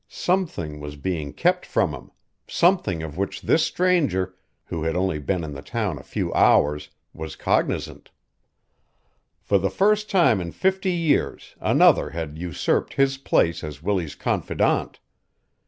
[0.07, 2.09] Something was being kept from him,
[2.47, 4.33] something of which this stranger,
[4.65, 8.09] who had only been in the town a few hours, was cognizant.
[9.43, 14.99] For the first time in fifty years another had usurped his place as Willie's confidant.